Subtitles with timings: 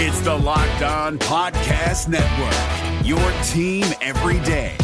[0.00, 4.76] It's the Locked On Podcast Network, your team every day.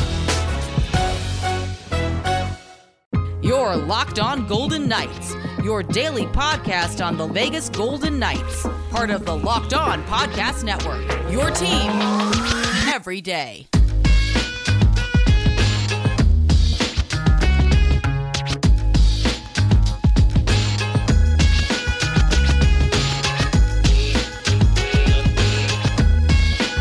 [3.41, 9.25] Your Locked On Golden Knights, your daily podcast on the Vegas Golden Knights, part of
[9.25, 11.93] the Locked On Podcast Network, your team
[12.93, 13.69] every day.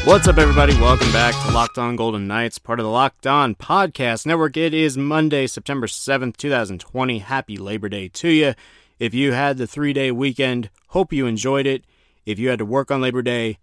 [0.06, 0.74] What's up, everybody?
[0.82, 4.58] Welcome back to Locked On Golden Knights, part of the Locked On Podcast Network.
[4.58, 7.20] It is Monday, September 7th, 2020.
[7.20, 8.54] Happy Labor Day to you.
[9.00, 11.86] If you had the three day weekend, hope you enjoyed it.
[12.26, 13.60] If you had to work on Labor Day,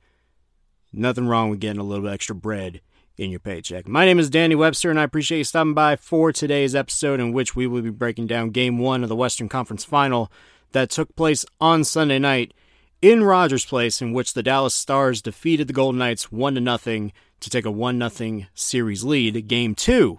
[0.95, 2.81] nothing wrong with getting a little extra bread
[3.19, 3.87] in your paycheck.
[3.87, 7.34] My name is Danny Webster, and I appreciate you stopping by for today's episode, in
[7.34, 10.33] which we will be breaking down Game 1 of the Western Conference Final
[10.73, 12.55] that took place on Sunday night
[13.03, 17.12] in Rogers Place, in which the Dallas Stars defeated the Golden Knights one to nothing
[17.41, 19.48] to take a one nothing series lead.
[19.48, 20.19] Game two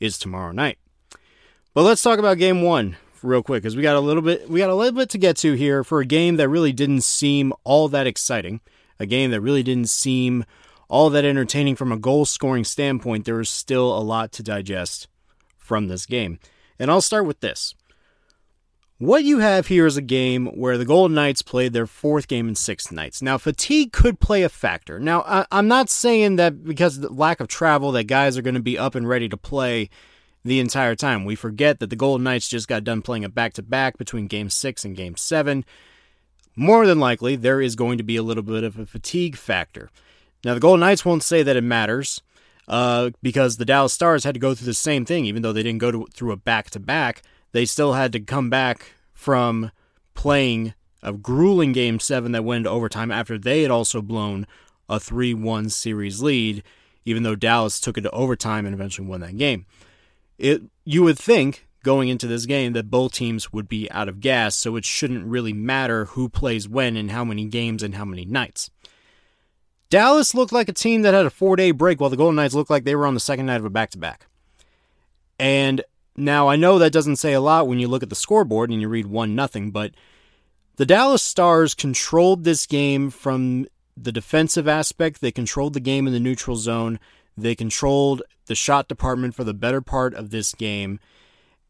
[0.00, 0.78] is tomorrow night.
[1.74, 4.60] But let's talk about Game one real quick because we got a little bit we
[4.60, 7.52] got a little bit to get to here for a game that really didn't seem
[7.64, 8.60] all that exciting,
[8.98, 10.44] a game that really didn't seem
[10.88, 13.24] all that entertaining from a goal scoring standpoint.
[13.24, 15.08] There was still a lot to digest
[15.58, 16.38] from this game,
[16.78, 17.74] and I'll start with this.
[18.98, 22.48] What you have here is a game where the Golden Knights played their fourth game
[22.48, 23.20] in six nights.
[23.20, 24.98] Now, fatigue could play a factor.
[24.98, 28.42] Now, I, am not saying that because of the lack of travel that guys are
[28.42, 29.90] going to be up and ready to play
[30.46, 31.26] the entire time.
[31.26, 34.28] We forget that the Golden Knights just got done playing a back to back between
[34.28, 35.66] game six and game seven.
[36.54, 39.90] More than likely, there is going to be a little bit of a fatigue factor.
[40.42, 42.22] Now, the Golden Knights won't say that it matters
[42.66, 45.62] uh, because the Dallas Stars had to go through the same thing, even though they
[45.62, 47.20] didn't go to, through a back to back
[47.56, 49.70] they still had to come back from
[50.12, 54.46] playing a grueling game seven that went into overtime after they had also blown
[54.90, 56.62] a 3 1 series lead,
[57.06, 59.64] even though Dallas took it to overtime and eventually won that game.
[60.36, 64.20] It You would think going into this game that both teams would be out of
[64.20, 68.04] gas, so it shouldn't really matter who plays when and how many games and how
[68.04, 68.70] many nights.
[69.88, 72.52] Dallas looked like a team that had a four day break while the Golden Knights
[72.52, 74.26] looked like they were on the second night of a back to back.
[75.38, 75.82] And
[76.16, 78.80] now, I know that doesn't say a lot when you look at the scoreboard and
[78.80, 79.92] you read 1 nothing, but
[80.76, 83.66] the Dallas Stars controlled this game from
[83.96, 85.20] the defensive aspect.
[85.20, 86.98] They controlled the game in the neutral zone.
[87.36, 91.00] They controlled the shot department for the better part of this game.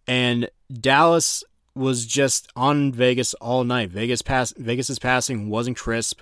[0.07, 3.91] And Dallas was just on Vegas all night.
[3.91, 6.21] Vegas pass Vegas's passing wasn't crisp.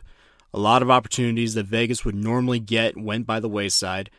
[0.53, 4.11] A lot of opportunities that Vegas would normally get went by the wayside.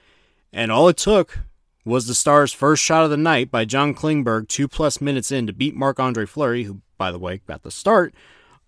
[0.52, 1.40] And all it took
[1.86, 5.48] was the Stars' first shot of the night by John Klingberg two plus minutes in
[5.48, 8.14] to beat Marc Andre Fleury, who, by the way, got the start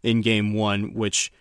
[0.04, 1.32] in game one, which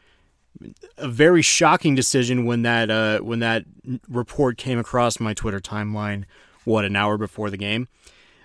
[0.97, 3.65] a very shocking decision when that uh, when that
[4.09, 6.25] report came across my Twitter timeline,
[6.65, 7.89] what, an hour before the game.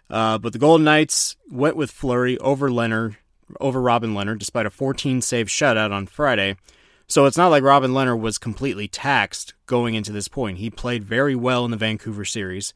[0.09, 3.15] Uh, but the Golden Knights went with Fleury over Lehner,
[3.61, 6.57] over Robin Lehner, despite a 14 save shutout on Friday.
[7.07, 10.57] So it's not like Robin Lehner was completely taxed going into this point.
[10.57, 12.73] He played very well in the Vancouver series.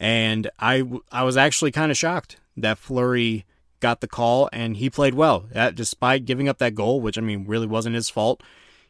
[0.00, 3.44] And I, I was actually kind of shocked that Fleury
[3.80, 5.46] got the call and he played well.
[5.52, 8.42] That, despite giving up that goal, which I mean really wasn't his fault,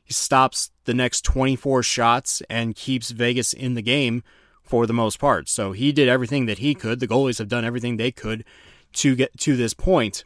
[0.04, 4.22] he stops the next 24 shots and keeps Vegas in the game
[4.62, 5.48] for the most part.
[5.48, 7.00] So he did everything that he could.
[7.00, 8.44] The goalies have done everything they could
[8.94, 10.24] to get to this point.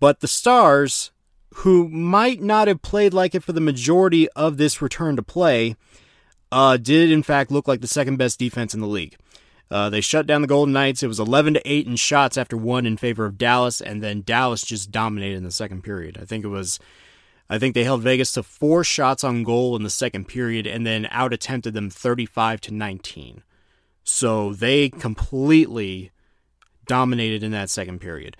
[0.00, 1.12] But the Stars,
[1.56, 5.76] who might not have played like it for the majority of this return to play,
[6.50, 9.16] uh, did in fact look like the second best defense in the league.
[9.70, 11.02] Uh, they shut down the Golden Knights.
[11.02, 14.22] It was 11 to 8 in shots after one in favor of Dallas, and then
[14.22, 16.18] Dallas just dominated in the second period.
[16.20, 16.80] I think it was,
[17.48, 20.84] I think they held Vegas to four shots on goal in the second period, and
[20.84, 23.42] then out attempted them 35 to 19.
[24.02, 26.10] So they completely
[26.86, 28.36] dominated in that second period.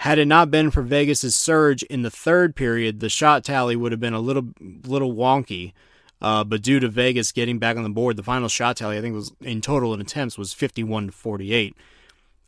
[0.00, 3.92] Had it not been for Vegas's surge in the third period, the shot tally would
[3.92, 5.72] have been a little little wonky.
[6.20, 9.00] Uh, but due to Vegas getting back on the board, the final shot tally I
[9.00, 11.76] think was in total in attempts was 51 to 48.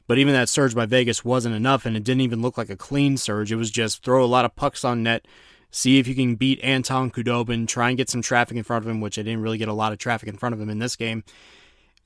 [0.06, 2.76] But even that surge by Vegas wasn't enough, and it didn't even look like a
[2.76, 3.53] clean surge.
[3.53, 5.26] It was just throw a lot of pucks on net,
[5.70, 8.91] see if you can beat Anton Khudobin, try and get some traffic in front of
[8.91, 10.79] him, which I didn't really get a lot of traffic in front of him in
[10.79, 11.25] this game.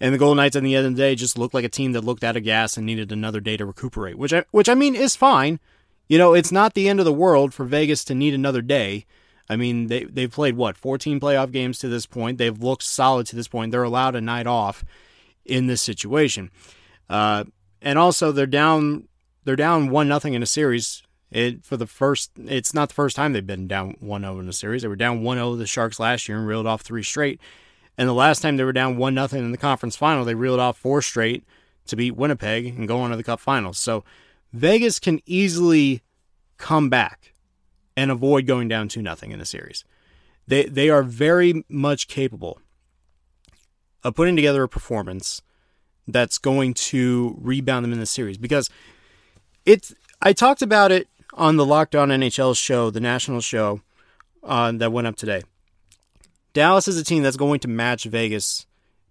[0.00, 1.92] And the Golden Knights at the end of the day just looked like a team
[1.92, 4.74] that looked out of gas and needed another day to recuperate, which I, which I
[4.74, 5.60] mean is fine.
[6.08, 9.06] You know, it's not the end of the world for Vegas to need another day.
[9.48, 12.38] I mean, they they've played what 14 playoff games to this point.
[12.38, 13.72] They've looked solid to this point.
[13.72, 14.84] They're allowed a night off
[15.44, 16.50] in this situation,
[17.10, 17.44] uh,
[17.80, 19.08] and also they're down
[19.44, 23.16] they're down one nothing in a series It for the first, it's not the first
[23.16, 24.82] time they've been down 1-0 in a series.
[24.82, 27.40] They were down 1-0 to the Sharks last year and reeled off three straight.
[27.98, 30.60] And the last time they were down one nothing in the conference final, they reeled
[30.60, 31.44] off four straight
[31.86, 33.78] to beat Winnipeg and go on to the Cup Finals.
[33.78, 34.04] So
[34.52, 36.02] Vegas can easily
[36.56, 37.31] come back
[37.96, 39.84] and avoid going down two nothing in the series.
[40.46, 42.60] They they are very much capable
[44.04, 45.42] of putting together a performance
[46.08, 48.68] that's going to rebound them in the series because
[49.64, 53.80] it's I talked about it on the Locked On NHL show, the national show
[54.42, 55.42] uh, that went up today.
[56.52, 58.66] Dallas is a team that's going to match Vegas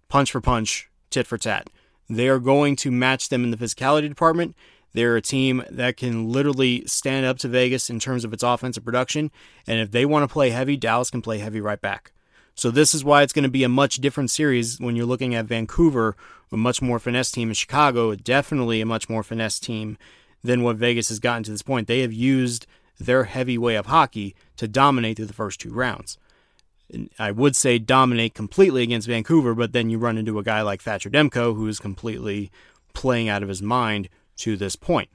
[0.08, 1.68] punch for punch, tit for tat.
[2.08, 4.54] They are going to match them in the physicality department.
[4.92, 8.84] They're a team that can literally stand up to Vegas in terms of its offensive
[8.84, 9.30] production.
[9.66, 12.12] And if they want to play heavy, Dallas can play heavy right back.
[12.54, 15.34] So this is why it's going to be a much different series when you're looking
[15.34, 16.16] at Vancouver,
[16.50, 19.96] a much more finesse team, and Chicago, definitely a much more finesse team
[20.44, 21.88] than what Vegas has gotten to this point.
[21.88, 22.66] They have used
[23.00, 26.18] their heavy way of hockey to dominate through the first two rounds.
[27.18, 30.82] I would say dominate completely against Vancouver, but then you run into a guy like
[30.82, 32.50] Thatcher Demko who is completely
[32.92, 35.08] playing out of his mind to this point.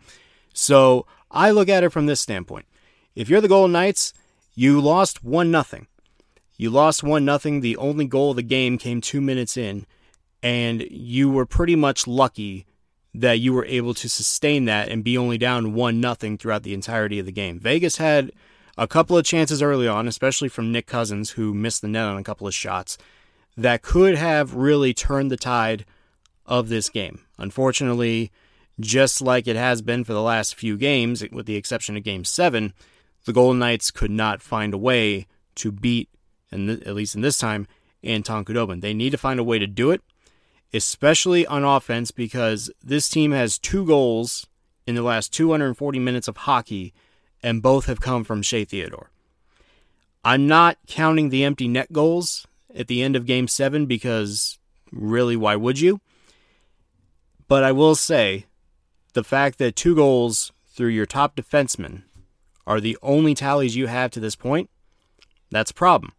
[0.54, 2.66] So I look at it from this standpoint.
[3.16, 4.14] If you're the Golden Knights,
[4.56, 5.88] you lost 1 nothing.
[6.58, 7.62] You lost 1 nothing.
[7.62, 9.86] The only goal of the game came 2 minutes in
[10.44, 12.66] and you were pretty much lucky
[13.14, 16.74] that you were able to sustain that and be only down 1 nothing throughout the
[16.74, 17.60] entirety of the game.
[17.60, 18.32] Vegas had
[18.78, 22.18] a couple of chances early on, especially from Nick Cousins who missed the net on
[22.18, 22.98] a couple of shots
[23.56, 25.84] that could have really turned the tide
[26.46, 27.22] of this game.
[27.40, 28.32] Unfortunately,
[28.80, 32.24] just like it has been for the last few games, with the exception of Game
[32.24, 32.74] 7,
[33.26, 36.10] the Golden Knights could not find a way to beat,
[36.52, 37.68] and at least in this time,
[38.04, 38.82] Anton Khudobin.
[38.82, 40.02] They need to find a way to do it,
[40.74, 44.48] especially on offense, because this team has two goals
[44.86, 46.94] in the last 240 minutes of hockey,
[47.44, 49.12] and both have come from Shea Theodore.
[50.24, 52.46] I'm not counting the empty net goals
[52.76, 54.60] at the end of Game 7 because
[54.92, 56.02] really, why would you?
[57.48, 58.46] But I will say
[59.18, 62.04] the fact that two goals through your top defenseman
[62.68, 64.70] are the only tallies you have to this point,
[65.50, 66.12] that's a problem.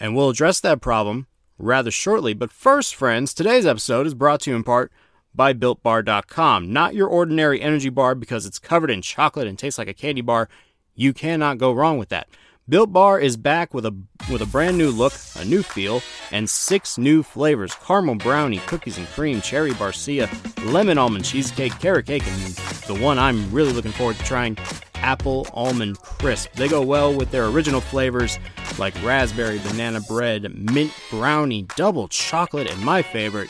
[0.00, 1.26] And we'll address that problem
[1.58, 2.32] rather shortly.
[2.32, 4.90] But first, friends, today's episode is brought to you in part
[5.34, 6.72] by BuiltBar.com.
[6.72, 10.22] Not your ordinary energy bar because it's covered in chocolate and tastes like a candy
[10.22, 10.48] bar.
[10.94, 12.28] You cannot go wrong with that.
[12.68, 13.96] Built Bar is back with a
[14.28, 16.02] with a brand new look, a new feel,
[16.32, 20.26] and six new flavors: caramel brownie, cookies and cream, cherry barcia,
[20.72, 22.40] lemon almond cheesecake, carrot cake, and
[22.88, 24.58] the one I'm really looking forward to trying,
[24.96, 26.54] apple almond crisp.
[26.54, 28.36] They go well with their original flavors
[28.80, 33.48] like raspberry, banana bread, mint brownie, double chocolate, and my favorite,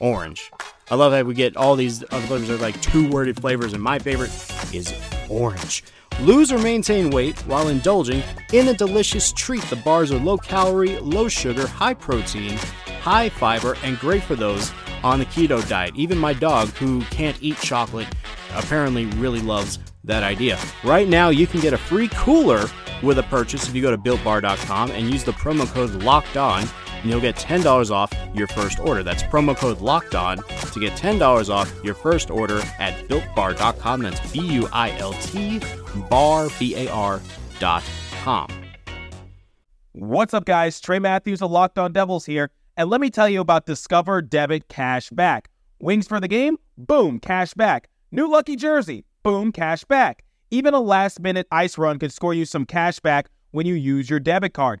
[0.00, 0.50] orange.
[0.90, 2.48] I love that we get all these other flavors.
[2.48, 4.32] They're like two worded flavors, and my favorite
[4.74, 4.92] is
[5.28, 5.84] orange.
[6.20, 9.62] Lose or maintain weight while indulging in a delicious treat.
[9.64, 12.56] The bars are low calorie, low sugar, high protein,
[13.00, 14.72] high fiber, and great for those
[15.04, 15.94] on the keto diet.
[15.94, 18.08] Even my dog, who can't eat chocolate,
[18.56, 20.58] apparently really loves that idea.
[20.82, 22.68] Right now, you can get a free cooler
[23.00, 26.68] with a purchase if you go to builtbar.com and use the promo code LOCKED ON
[27.00, 29.02] and you'll get $10 off your first order.
[29.02, 34.02] That's promo code locked on to get $10 off your first order at builtbar.com.
[34.02, 35.60] That's B U I L T
[36.08, 37.20] bar B A R
[37.58, 37.82] dot
[38.22, 38.48] com.
[39.92, 40.80] What's up, guys?
[40.80, 44.68] Trey Matthews of Locked On Devils here, and let me tell you about Discover Debit
[44.68, 45.50] Cash Back.
[45.80, 46.56] Wings for the game?
[46.76, 47.88] Boom, cash back.
[48.10, 49.04] New lucky jersey?
[49.22, 50.24] Boom, cash back.
[50.50, 54.08] Even a last minute ice run could score you some cash back when you use
[54.08, 54.80] your debit card.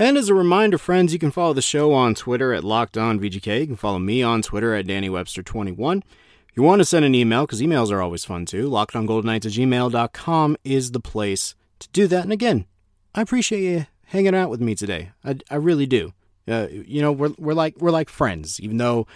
[0.00, 3.60] And as a reminder, friends, you can follow the show on Twitter at LockedOnVGK.
[3.62, 6.02] You can follow me on Twitter at DannyWebster21.
[6.50, 9.52] If you want to send an email, because emails are always fun too, LockedOnGoldenKnights at
[9.52, 12.22] gmail.com is the place to do that.
[12.22, 12.66] And again,
[13.12, 15.10] I appreciate you hanging out with me today.
[15.24, 16.12] I, I really do.
[16.46, 19.08] Uh, you know, we're, we're like we're like friends, even though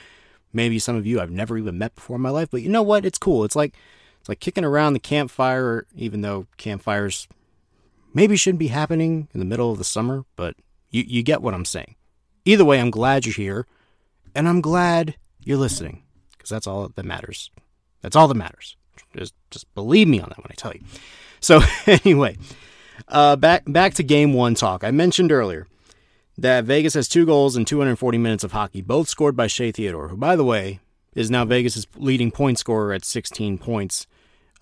[0.52, 2.48] maybe some of you I've never even met before in my life.
[2.50, 3.06] But you know what?
[3.06, 3.44] It's cool.
[3.44, 3.76] It's like
[4.18, 7.28] it's like kicking around the campfire, even though campfires
[8.12, 10.56] maybe shouldn't be happening in the middle of the summer, but
[10.92, 11.96] you, you get what I'm saying.
[12.44, 13.66] Either way, I'm glad you're here,
[14.34, 17.50] and I'm glad you're listening, because that's all that matters.
[18.02, 18.76] That's all that matters.
[19.16, 20.80] Just, just believe me on that when I tell you.
[21.40, 22.36] So anyway,
[23.08, 24.84] uh, back back to game one talk.
[24.84, 25.66] I mentioned earlier
[26.38, 30.08] that Vegas has two goals in 240 minutes of hockey, both scored by Shea Theodore,
[30.08, 30.80] who, by the way,
[31.14, 34.06] is now Vegas' leading point scorer at 16 points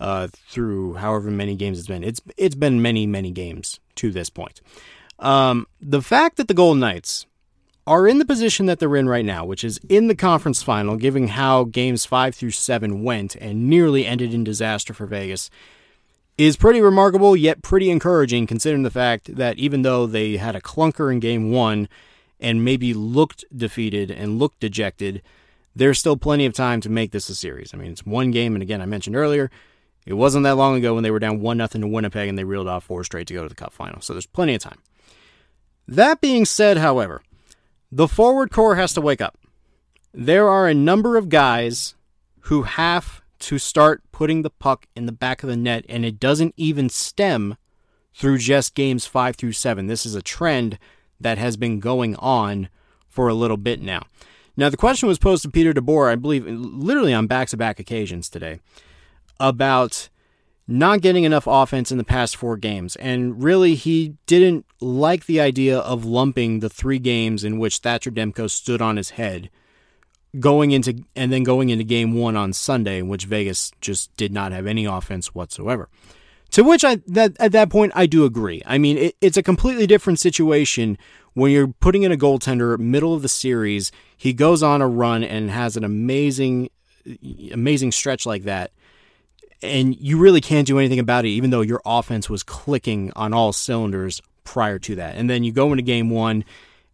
[0.01, 2.03] uh, through however many games it's been.
[2.03, 4.61] It's it's been many many games to this point.
[5.21, 7.27] Um, the fact that the Golden Knights
[7.87, 10.97] are in the position that they're in right now, which is in the conference final,
[10.97, 15.51] given how games five through seven went and nearly ended in disaster for Vegas,
[16.39, 20.61] is pretty remarkable yet pretty encouraging considering the fact that even though they had a
[20.61, 21.89] clunker in game one
[22.39, 25.21] and maybe looked defeated and looked dejected,
[25.77, 27.75] there's still plenty of time to make this a series.
[27.75, 29.51] I mean, it's one game, and again, I mentioned earlier,
[30.07, 32.45] it wasn't that long ago when they were down 1 0 to Winnipeg and they
[32.45, 34.01] reeled off four straight to go to the Cup final.
[34.01, 34.79] So there's plenty of time.
[35.87, 37.23] That being said, however,
[37.91, 39.37] the forward core has to wake up.
[40.13, 41.95] There are a number of guys
[42.43, 46.21] who have to start putting the puck in the back of the net, and it
[46.21, 47.57] doesn't even stem
[48.15, 49.87] through just games five through seven.
[49.87, 50.79] This is a trend
[51.21, 52.69] that has been going on
[53.09, 54.03] for a little bit now.
[54.57, 57.81] Now, the question was posed to Peter DeBoer, I believe, literally on back to back
[57.81, 58.61] occasions today,
[59.39, 60.09] about
[60.71, 62.97] not getting enough offense in the past four games.
[62.97, 68.11] And really, he didn't like the idea of lumping the three games in which Thatcher
[68.11, 69.51] Demko stood on his head
[70.39, 74.33] going into and then going into game one on Sunday, in which Vegas just did
[74.33, 75.89] not have any offense whatsoever.
[76.53, 78.63] To which I that at that point I do agree.
[78.67, 80.99] I mean, it, it's a completely different situation
[81.35, 83.93] when you're putting in a goaltender middle of the series.
[84.17, 86.71] He goes on a run and has an amazing,
[87.53, 88.73] amazing stretch like that,
[89.63, 93.33] and you really can't do anything about it, even though your offense was clicking on
[93.33, 95.17] all cylinders prior to that.
[95.17, 96.45] And then you go into game one,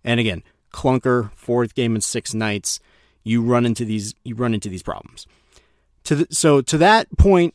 [0.04, 0.42] and again,
[0.72, 2.80] clunker, fourth game in six nights
[3.24, 5.26] you run into these you run into these problems.
[6.04, 7.54] To the, so to that point,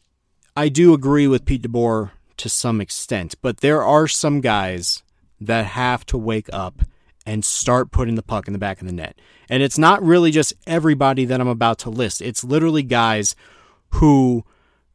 [0.56, 5.04] I do agree with Pete DeBoer to some extent, but there are some guys
[5.40, 6.82] that have to wake up
[7.26, 9.18] and start putting the puck in the back of the net.
[9.50, 12.22] And it's not really just everybody that I'm about to list.
[12.22, 13.36] It's literally guys
[13.92, 14.44] who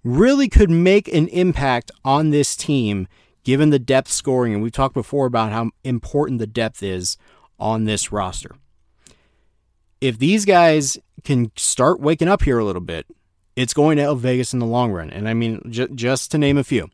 [0.06, 3.08] really could make an impact on this team
[3.44, 4.54] given the depth scoring.
[4.54, 7.16] And we've talked before about how important the depth is
[7.58, 8.56] on this roster
[10.00, 13.06] if these guys can start waking up here a little bit,
[13.54, 15.10] it's going to help Vegas in the long run.
[15.10, 16.90] And I mean, j- just to name a few,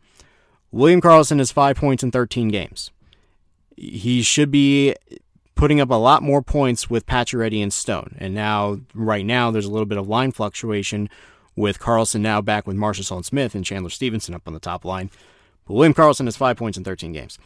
[0.71, 2.91] William Karlsson has five points in 13 games.
[3.77, 4.95] He should be
[5.55, 8.17] putting up a lot more points with Pacioretty and Stone.
[8.19, 11.09] And now, right now, there's a little bit of line fluctuation
[11.57, 15.11] with Karlsson now back with Marchessault Smith and Chandler Stephenson up on the top line.
[15.67, 17.39] But William Karlsson has five points in 13 games.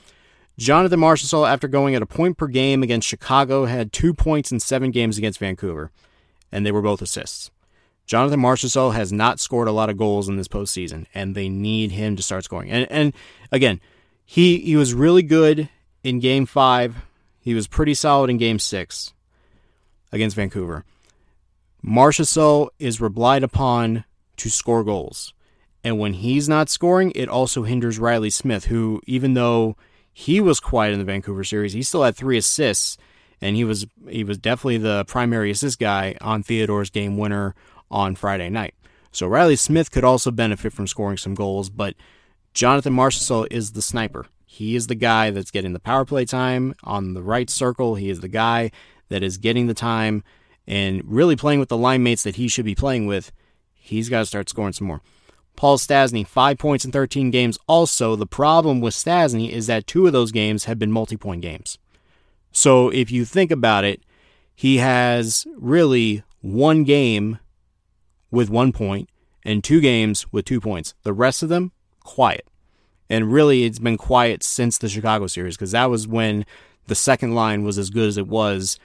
[0.58, 4.58] Jonathan Marchessault, after going at a point per game against Chicago, had two points in
[4.58, 5.90] seven games against Vancouver,
[6.50, 7.50] and they were both assists.
[8.06, 11.90] Jonathan Marchessault has not scored a lot of goals in this postseason, and they need
[11.90, 12.70] him to start scoring.
[12.70, 13.12] And, and
[13.50, 13.80] again,
[14.24, 15.68] he he was really good
[16.02, 16.96] in Game Five.
[17.40, 19.12] He was pretty solid in Game Six
[20.12, 20.84] against Vancouver.
[21.86, 24.04] Marchessault is relied upon
[24.38, 25.32] to score goals,
[25.84, 29.76] and when he's not scoring, it also hinders Riley Smith, who even though
[30.18, 31.74] he was quiet in the Vancouver series.
[31.74, 32.96] He still had three assists,
[33.42, 37.54] and he was he was definitely the primary assist guy on Theodore's game winner
[37.90, 38.74] on Friday night.
[39.12, 41.96] So Riley Smith could also benefit from scoring some goals, but
[42.54, 44.24] Jonathan Marchessault is the sniper.
[44.46, 47.96] He is the guy that's getting the power play time on the right circle.
[47.96, 48.70] He is the guy
[49.10, 50.24] that is getting the time
[50.66, 53.32] and really playing with the line mates that he should be playing with.
[53.74, 55.00] He's got to start scoring some more.
[55.54, 57.58] Paul Stastny, five points in 13 games.
[57.66, 61.40] Also, the problem with Stastny is that two of those games have been multi point
[61.40, 61.78] games.
[62.52, 64.02] So if you think about it,
[64.54, 67.38] he has really one game
[68.30, 69.08] with one point
[69.44, 70.94] and two games with two points.
[71.02, 72.46] The rest of them, quiet.
[73.08, 76.44] And really, it's been quiet since the Chicago series because that was when
[76.86, 78.78] the second line was as good as it was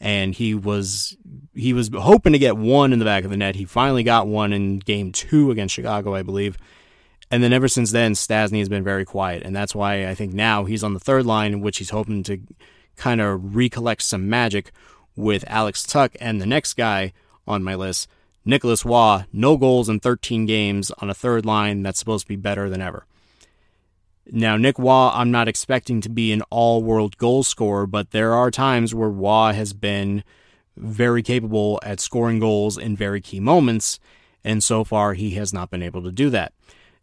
[0.00, 1.16] and he was
[1.54, 3.56] he was hoping to get one in the back of the net.
[3.56, 6.58] He finally got one in game two against Chicago, I believe.
[7.30, 10.32] And then ever since then, Stastny has been very quiet, and that's why I think
[10.32, 12.40] now he's on the third line, in which he's hoping to
[12.96, 14.70] kind of recollect some magic
[15.16, 17.12] with Alex Tuch and the next guy
[17.46, 18.08] on my list,
[18.44, 19.24] Nicholas Roy.
[19.32, 22.80] No goals in 13 games on a third line that's supposed to be better than
[22.80, 23.06] ever.
[24.30, 28.34] Now, Nick Roy, I'm not expecting to be an all world goal scorer, but there
[28.34, 30.24] are times where Roy has been
[30.76, 34.00] very capable at scoring goals in very key moments,
[34.42, 36.52] and so far he has not been able to do that.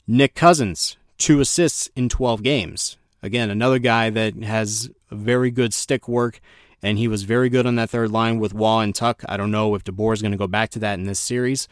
[0.05, 2.97] Nick Cousins, two assists in 12 games.
[3.21, 6.41] Again, another guy that has very good stick work,
[6.81, 9.21] and he was very good on that third line with Roy and Tuch.
[9.29, 11.69] I don't know if DeBoer is going to go back to that in this series.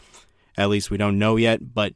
[0.57, 1.93] At least we don't know yet, but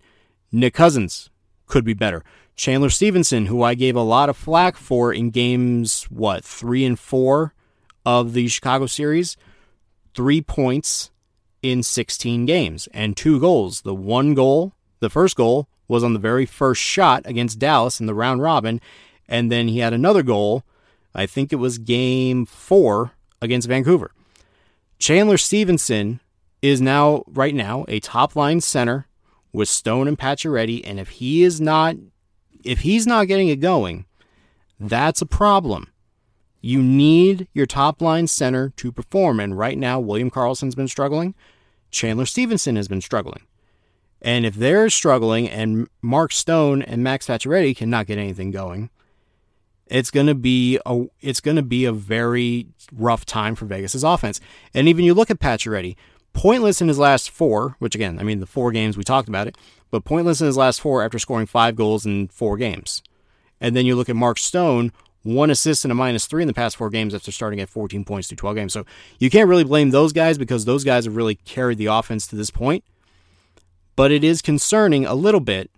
[0.52, 1.30] Nick Cousins
[1.68, 2.24] could be better.
[2.56, 6.98] Chandler Stephenson, who I gave a lot of flack for in games, what, three and
[6.98, 7.54] four
[8.06, 9.36] of the Chicago series,
[10.14, 11.12] three points
[11.62, 13.82] in 16 games and two goals.
[13.82, 18.06] The one goal, the first goal, was on the very first shot against Dallas in
[18.06, 18.80] the round robin.
[19.28, 20.64] And then he had another goal,
[21.14, 24.12] I think it was game four against Vancouver.
[24.98, 26.22] Chandler Stephenson
[26.62, 29.08] is now, right now, a top line center
[29.52, 30.82] with Stone and Pacioretty.
[30.86, 31.96] And if he is not,
[32.66, 34.06] if he's not getting it going,
[34.80, 35.88] that's a problem.
[36.62, 39.40] You need your top line center to perform.
[39.40, 41.36] And right now, William Karlsson's been struggling.
[41.92, 43.44] Chandler Stephenson has been struggling.
[44.22, 48.90] And if they're struggling and Mark Stone and Max Pacioretty cannot get anything going,
[49.86, 54.04] it's going to be a it's going to be a very rough time for Vegas's
[54.04, 54.42] offense.
[54.74, 55.96] And even you look at Pacioretty,
[56.34, 59.48] pointless in his last four, which again, I mean the four games we talked about
[59.48, 59.58] it,
[59.96, 63.02] but pointless in his last four after scoring five goals in four games.
[63.62, 64.92] And then you look at Mark Stone,
[65.24, 68.04] one assist and a minus three in the past four games after starting at 14
[68.04, 68.74] points through 12 games.
[68.74, 68.86] So
[69.20, 72.36] you can't really blame those guys because those guys have really carried the offense to
[72.36, 72.84] this point.
[73.96, 75.72] But it is concerning a little bit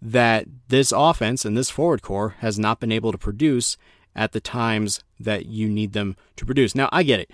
[0.00, 3.76] that this offense and this forward core has not been able to produce
[4.14, 6.76] at the times that you need them to produce.
[6.76, 7.30] Now, I get it.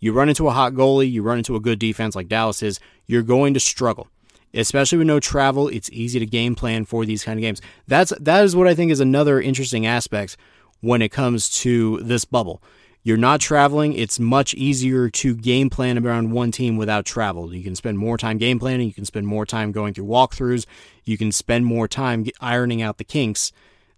[0.00, 2.80] You run into a hot goalie, you run into a good defense like Dallas is,
[3.06, 4.08] you're going to struggle.
[4.54, 7.62] Especially with no travel, it's easy to game plan for these kind of games.
[7.86, 10.36] That's that is what I think is another interesting aspect
[10.80, 12.62] when it comes to this bubble.
[13.04, 13.94] You're not traveling.
[13.94, 17.52] It's much easier to game plan around one team without travel.
[17.52, 18.86] You can spend more time game planning.
[18.86, 20.66] You can spend more time going through walkthroughs.
[21.04, 23.50] You can spend more time ironing out the kinks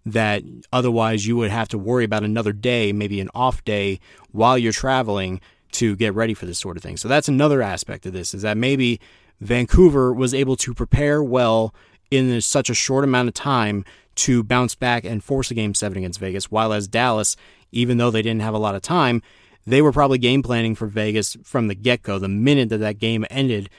[0.07, 3.99] that otherwise you would have to worry about another day, maybe an off day
[4.31, 5.39] while you're traveling
[5.73, 6.97] to get ready for this sort of thing.
[6.97, 8.99] So that's another aspect of this is that maybe
[9.39, 11.73] Vancouver was able to prepare well
[12.11, 13.83] in such a short amount of time
[14.15, 17.35] to bounce back and force a game seven against Vegas, while as Dallas,
[17.71, 19.21] even though they didn't have a lot of time,
[19.67, 22.19] they were probably game planning for Vegas from the get go.
[22.19, 23.69] The minute that that game ended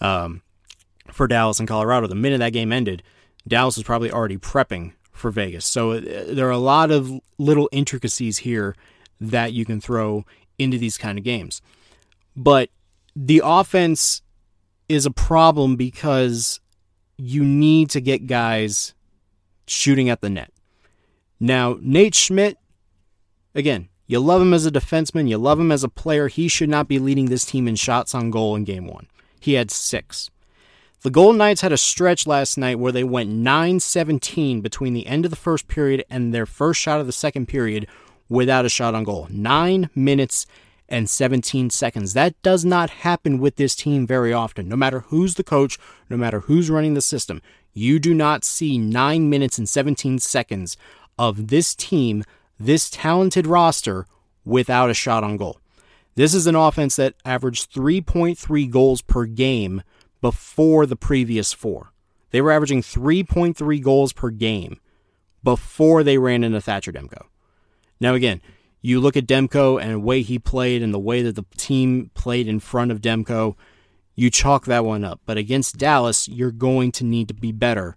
[0.00, 0.42] um,
[1.10, 3.02] for Dallas and Colorado, the minute that game ended,
[3.46, 5.66] Dallas was probably already prepping for Vegas.
[5.66, 8.74] So uh, there are a lot of little intricacies here
[9.20, 10.24] that you can throw
[10.58, 11.60] into these kind of games.
[12.36, 12.70] But
[13.14, 14.22] the offense
[14.88, 16.60] is a problem because
[17.16, 18.94] you need to get guys
[19.66, 20.50] shooting at the net.
[21.38, 22.56] Now, Nate Schmidt,
[23.54, 26.28] again, you love him as a defenseman, you love him as a player.
[26.28, 29.06] He should not be leading this team in shots on goal in game one.
[29.40, 30.30] He had six.
[31.02, 35.06] The Golden Knights had a stretch last night where they went 9 17 between the
[35.06, 37.88] end of the first period and their first shot of the second period
[38.28, 39.26] without a shot on goal.
[39.28, 40.46] Nine minutes
[40.92, 42.12] and 17 seconds.
[42.12, 44.68] That does not happen with this team very often.
[44.68, 45.78] No matter who's the coach,
[46.10, 47.40] no matter who's running the system,
[47.72, 50.76] you do not see 9 minutes and 17 seconds
[51.18, 52.22] of this team,
[52.60, 54.06] this talented roster,
[54.44, 55.58] without a shot on goal.
[56.14, 59.82] This is an offense that averaged 3.3 goals per game
[60.20, 61.92] before the previous four.
[62.32, 64.78] They were averaging 3.3 goals per game
[65.42, 67.24] before they ran into Thatcher Demko.
[67.98, 68.42] Now, again,
[68.82, 72.10] you look at Demko and the way he played and the way that the team
[72.14, 73.54] played in front of Demko,
[74.16, 75.20] you chalk that one up.
[75.24, 77.96] But against Dallas, you're going to need to be better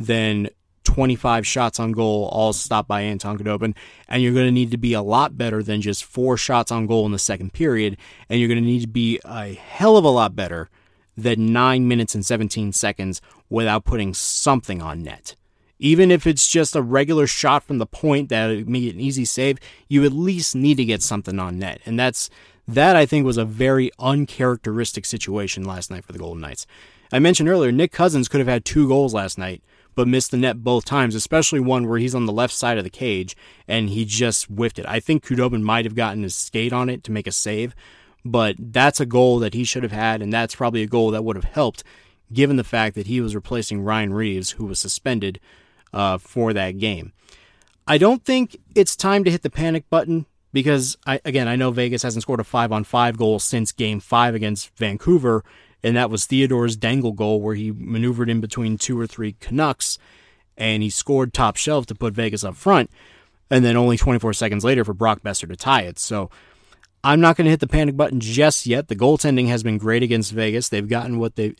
[0.00, 0.48] than
[0.84, 3.76] 25 shots on goal, all stopped by Anton Khudobin.
[4.08, 6.86] And you're going to need to be a lot better than just four shots on
[6.86, 7.98] goal in the second period.
[8.28, 10.70] And you're going to need to be a hell of a lot better
[11.14, 15.36] than 9 minutes and 17 seconds without putting something on net.
[15.82, 19.58] Even if it's just a regular shot from the point that made an easy save,
[19.88, 21.80] you at least need to get something on net.
[21.84, 22.30] And that's
[22.68, 26.68] that I think was a very uncharacteristic situation last night for the Golden Knights.
[27.12, 29.60] I mentioned earlier Nick Cousins could have had two goals last night,
[29.96, 32.84] but missed the net both times, especially one where he's on the left side of
[32.84, 34.86] the cage and he just whiffed it.
[34.86, 37.74] I think Khudobin might have gotten his skate on it to make a save,
[38.24, 41.24] but that's a goal that he should have had, and that's probably a goal that
[41.24, 41.82] would have helped
[42.32, 45.40] given the fact that he was replacing Ryan Reaves, who was suspended
[45.92, 47.12] uh, for that game.
[47.86, 51.70] I don't think it's time to hit the panic button because, I, again, I know
[51.70, 55.44] Vegas hasn't scored a five on five goal since game five against Vancouver,
[55.82, 59.98] and that was Theodore's dangle goal where he maneuvered in between two or three Canucks
[60.56, 62.90] and he scored top shelf to put Vegas up front,
[63.50, 65.98] and then only 24 seconds later for Brock Boeser to tie it.
[65.98, 66.30] So
[67.04, 68.88] I'm not going to hit the panic button just yet.
[68.88, 70.68] The goaltending has been great against Vegas.
[70.68, 71.54] They've gotten what they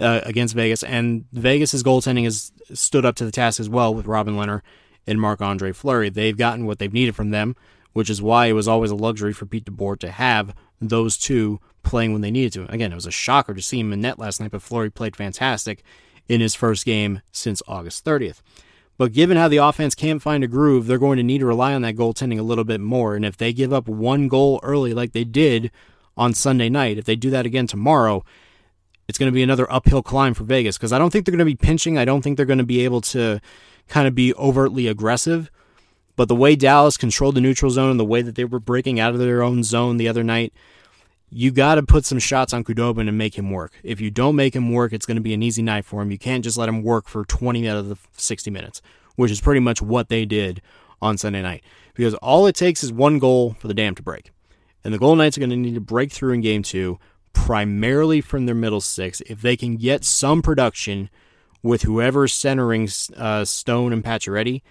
[0.00, 4.06] uh, against Vegas, and Vegas's goaltending has stood up to the task as well with
[4.06, 4.62] Robin Lehner
[5.06, 6.08] and Marc Andre Fleury.
[6.08, 7.56] They've gotten what they've needed from them,
[7.92, 11.60] which is why it was always a luxury for Pete DeBoer to have those two
[11.82, 12.72] playing when they needed to.
[12.72, 15.16] Again, it was a shocker to see him in net last night, but Fleury played
[15.16, 15.82] fantastic
[16.28, 18.40] in his first game since August 30th.
[18.96, 21.72] But given how the offense can't find a groove, they're going to need to rely
[21.72, 23.16] on that goaltending a little bit more.
[23.16, 25.70] And if they give up one goal early, like they did
[26.18, 28.24] on Sunday night, if they do that again tomorrow,
[29.10, 31.40] it's going to be another uphill climb for Vegas because I don't think they're going
[31.40, 31.98] to be pinching.
[31.98, 33.40] I don't think they're going to be able to
[33.88, 35.50] kind of be overtly aggressive.
[36.14, 39.00] But the way Dallas controlled the neutral zone and the way that they were breaking
[39.00, 40.52] out of their own zone the other night,
[41.28, 43.72] you got to put some shots on Khudobin and make him work.
[43.82, 46.12] If you don't make him work, it's going to be an easy night for him.
[46.12, 48.80] You can't just let him work for 20 out of the 60 minutes,
[49.16, 50.62] which is pretty much what they did
[51.02, 51.64] on Sunday night.
[51.94, 54.30] Because all it takes is one goal for the dam to break.
[54.84, 57.00] And the Golden Knights are going to need to break through in game two,
[57.32, 59.20] primarily from their middle six.
[59.22, 61.10] If they can get some production
[61.62, 64.62] with whoever's centering uh, Stone and Pacioretty,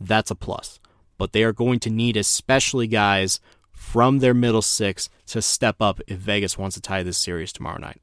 [0.00, 0.80] that's a plus.
[1.16, 3.40] But they are going to need, especially guys
[3.72, 7.78] from their middle six to step up if Vegas wants to tie this series tomorrow
[7.78, 8.00] night.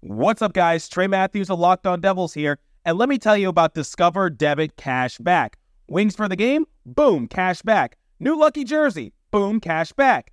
[0.00, 0.88] What's up, guys?
[0.88, 4.76] Trey Matthews of Locked On Devils here, and let me tell you about Discover Debit
[4.76, 5.58] Cash Back.
[5.88, 6.66] Wings for the game?
[6.86, 7.98] Boom, cash back.
[8.18, 9.12] New lucky jersey?
[9.30, 10.32] Boom, cash back.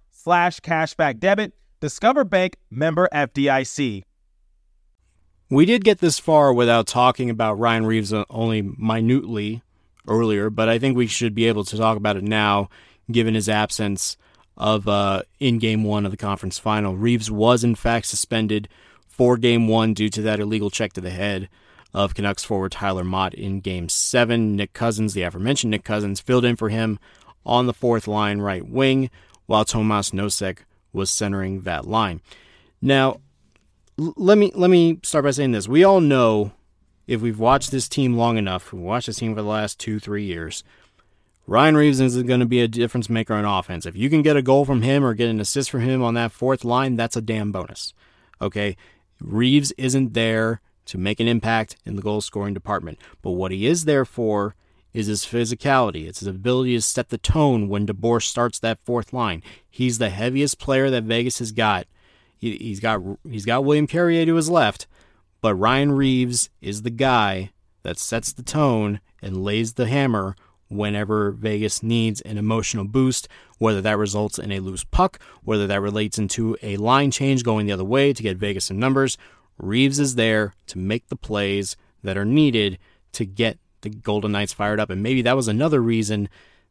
[0.23, 1.53] slash cashback debit.
[1.79, 4.03] Discover Bank member FDIC.
[5.49, 9.63] We did get this far without talking about Ryan Reaves only minutely
[10.07, 12.69] earlier, but I think we should be able to talk about it now,
[13.11, 14.15] given his absence
[14.55, 16.95] of uh, in Game One of the conference final.
[16.95, 18.69] Reaves was in fact suspended
[19.07, 21.49] for Game One due to that illegal check to the head
[21.93, 24.55] of Canucks forward Tyler Motte in Game Seven.
[24.55, 26.99] Nick Cousins, the aforementioned Nick Cousins, filled in for him
[27.45, 29.09] on the fourth line right wing,
[29.51, 30.59] while Tomas Nosek
[30.93, 32.21] was centering that line.
[32.81, 33.19] Now,
[33.99, 36.53] l- let me let me start by saying this: we all know
[37.05, 39.99] if we've watched this team long enough, we've watched this team for the last two,
[39.99, 40.63] three years,
[41.47, 43.85] Ryan Reaves is going to be a difference maker on offense.
[43.85, 46.13] If you can get a goal from him or get an assist from him on
[46.13, 47.93] that fourth line, that's a damn bonus.
[48.41, 48.77] Okay?
[49.19, 53.65] Reaves isn't there to make an impact in the goal scoring department, but what he
[53.65, 54.55] is there for
[54.93, 56.07] is his physicality.
[56.07, 59.41] It's his ability to set the tone when DeBoer starts that fourth line.
[59.69, 61.87] He's the heaviest player that Vegas has got.
[62.37, 64.87] He, has got he's got William Carrier to his left,
[65.41, 67.51] but Ryan Reaves is the guy
[67.83, 70.35] that sets the tone and lays the hammer
[70.67, 73.27] whenever Vegas needs an emotional boost,
[73.57, 77.65] whether that results in a loose puck, whether that relates into a line change going
[77.65, 79.17] the other way to get Vegas some numbers.
[79.57, 82.79] Reaves is there to make the plays that are needed
[83.11, 84.89] to get the Golden Knights fired up.
[84.89, 86.29] And maybe that was another reason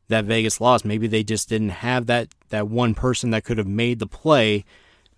[0.09, 0.85] that Vegas lost.
[0.85, 4.65] Maybe they just didn't have that that one person that could have made the play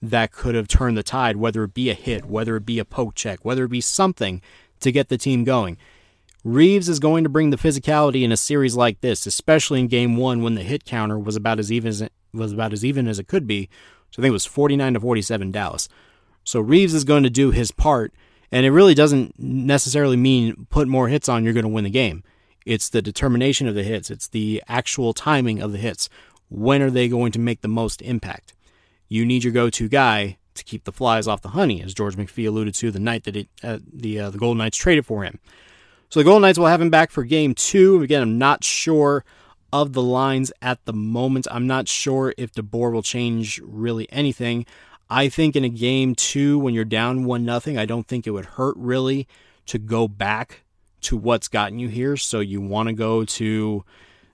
[0.02, 2.84] that could have turned the tide, whether it be a hit, whether it be a
[2.84, 4.42] poke check, whether it be something
[4.80, 5.78] to get the team going.
[6.44, 10.16] Reaves is going to bring the physicality in a series like this, especially in game
[10.16, 13.06] one when the hit counter was about as even as it was about as even
[13.06, 13.68] as it could be.
[14.10, 15.88] So I think it was 49 to 47 Dallas.
[16.42, 18.12] So Reaves is going to do his part,
[18.52, 21.90] and it really doesn't necessarily mean put more hits on you're going to win the
[21.90, 22.22] game.
[22.64, 24.10] It's the determination of the hits.
[24.10, 26.08] It's the actual timing of the hits.
[26.48, 28.54] When are they going to make the most impact?
[29.12, 32.48] you need your go-to guy to keep the flies off the honey, as George McPhee
[32.48, 35.38] alluded to the night that it, uh, the uh, the Golden Knights traded for him.
[36.08, 38.02] So the Golden Knights will have him back for Game Two.
[38.02, 39.22] Again, I'm not sure
[39.70, 41.46] of the lines at the moment.
[41.50, 44.64] I'm not sure if DeBoer will change really anything.
[45.12, 48.30] I think in a game two, when you're down one nothing, I don't think it
[48.30, 49.28] would hurt really
[49.66, 50.62] to go back
[51.02, 52.16] to what's gotten you here.
[52.16, 53.84] So you want to go to,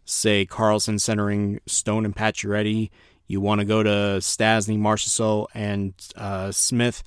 [0.04, 2.90] say, Karlsson centering Stone and Pacioretty
[3.28, 7.02] you want to go to Stastny, Marchessault, and uh, Smith.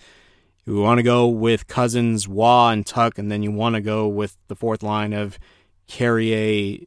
[0.65, 4.07] You want to go with Cousins, Roy, and Tuch, and then you want to go
[4.07, 5.39] with the fourth line of
[5.88, 6.77] Carrier,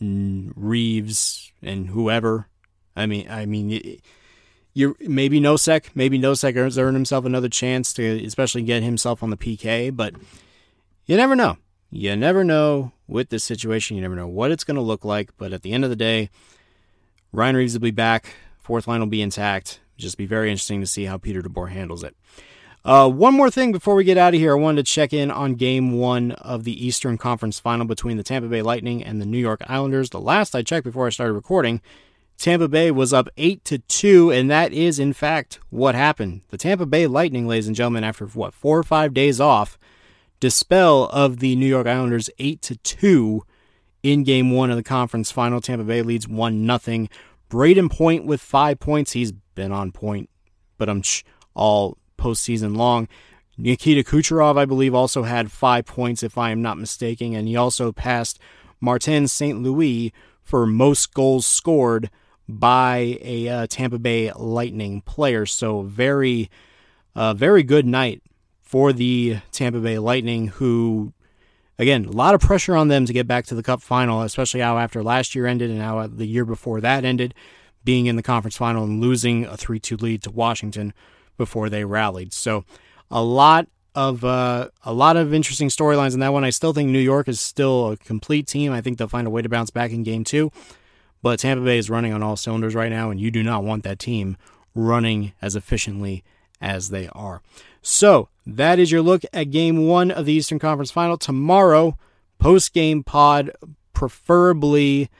[0.00, 2.48] Reaves, and whoever.
[2.96, 4.00] I mean, I mean,
[4.72, 9.30] you maybe Nosek, maybe Nosek has earned himself another chance to, especially get himself on
[9.30, 9.94] the PK.
[9.94, 10.14] But
[11.06, 11.58] you never know.
[11.90, 13.96] You never know with this situation.
[13.96, 15.30] You never know what it's going to look like.
[15.36, 16.30] But at the end of the day,
[17.32, 18.34] Ryan Reaves will be back.
[18.58, 19.80] Fourth line will be intact.
[19.96, 22.16] Just be very interesting to see how Peter DeBoer handles it.
[22.82, 25.30] Uh, one more thing before we get out of here, I wanted to check in
[25.30, 29.26] on game one of the Eastern Conference final between the Tampa Bay Lightning and the
[29.26, 30.08] New York Islanders.
[30.08, 31.82] The last I checked before I started recording,
[32.40, 36.40] Tampa Bay was up 8 to 2, and that is, in fact, what happened.
[36.48, 39.78] The Tampa Bay Lightning, ladies and gentlemen, after what, four or five days off,
[40.40, 43.42] dispel of the New York Islanders 8 to 2
[44.02, 45.60] in game one of the conference final.
[45.60, 47.08] Tampa Bay leads 1 0.
[47.50, 49.12] Brayden Point with five points.
[49.12, 50.30] He's been on point,
[50.78, 51.02] but I'm
[51.52, 53.06] all postseason long.
[53.58, 57.54] Nikita Kucherov, I believe, also had five points, if I am not mistaken, and he
[57.54, 58.38] also passed
[58.80, 59.62] Martin St.
[59.62, 60.10] Louis
[60.42, 62.08] for most goals scored
[62.58, 65.46] by a uh, Tampa Bay Lightning player.
[65.46, 66.50] So very,
[67.14, 68.22] uh, very good night
[68.62, 71.12] for the Tampa Bay Lightning, who,
[71.78, 74.60] again, a lot of pressure on them to get back to the Cup final, especially
[74.60, 77.34] how after last year ended and how the year before that ended,
[77.84, 80.92] being in the conference final and losing a 3 2 lead to Washington
[81.36, 82.32] before they rallied.
[82.32, 82.64] So
[83.10, 86.44] a lot of uh, a lot of interesting storylines in that one.
[86.44, 88.72] I still think New York is still a complete team.
[88.72, 90.52] I think they'll find a way to bounce back in game two.
[91.22, 93.84] But Tampa Bay is running on all cylinders right now, and you do not want
[93.84, 94.36] that team
[94.74, 96.24] running as efficiently
[96.60, 97.42] as they are.
[97.82, 101.16] So that is your look at game one of the Eastern Conference Final.
[101.16, 101.96] Tomorrow,
[102.38, 103.50] post game pod,
[103.92, 105.10] preferably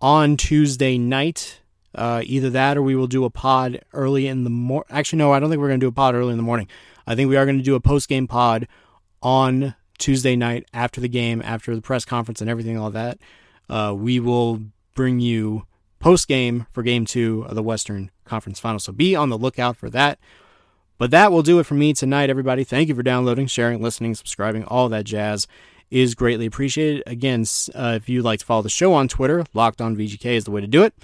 [0.00, 1.60] on Tuesday night.
[1.94, 4.86] Uh, either that or we will do a pod early in the morning.
[4.90, 6.68] Actually, no, I don't think we're going to do a pod early in the morning.
[7.06, 8.68] I think we are going to do a post game pod
[9.22, 13.18] on Tuesday night after the game, after the press conference and everything, all that.
[13.70, 14.60] Uh, we will
[14.96, 15.64] bring you
[16.00, 18.80] post game for game two of the Western Conference Final.
[18.80, 20.18] So be on the lookout for that.
[20.98, 22.64] But that will do it for me tonight, everybody.
[22.64, 25.46] Thank you for downloading, sharing, listening, subscribing, all that jazz
[25.90, 27.02] is greatly appreciated.
[27.06, 30.44] Again, uh, if you'd like to follow the show on Twitter, Locked On VGK is
[30.44, 30.94] the way to do it.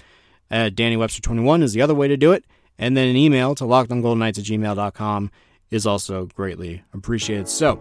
[0.51, 2.43] Uh, Danny Webster 21 is the other way to do it.
[2.77, 5.31] And then an email to lockedongoldenknights at gmail.com
[5.69, 7.47] is also greatly appreciated.
[7.47, 7.75] So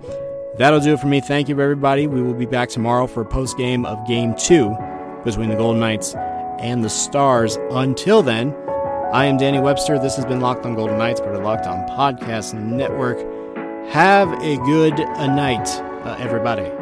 [0.58, 1.20] that'll do it for me.
[1.20, 2.06] Thank you, everybody.
[2.06, 4.76] We will be back tomorrow for a post game of game two
[5.24, 6.14] between the Golden Knights
[6.60, 7.56] and the Stars.
[7.70, 8.54] Until then,
[9.12, 9.98] I am Danny Webster.
[9.98, 13.18] This has been Locked on Golden Knights, part of Locked on Podcast Network.
[13.90, 15.68] Have a good night,
[16.04, 16.81] uh, everybody.